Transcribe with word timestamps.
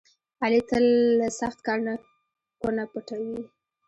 علي 0.43 0.61
تل 0.69 0.85
له 1.19 1.27
سخت 1.39 1.59
کار 1.67 1.79
نه 1.87 1.93
کونه 2.59 2.83
پټوي. 2.91 3.39